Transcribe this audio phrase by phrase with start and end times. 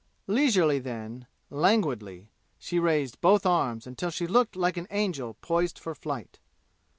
[0.25, 5.93] Leisurely then, languidly, she raised both arms until she looked like an angel poised for
[5.93, 6.39] flight.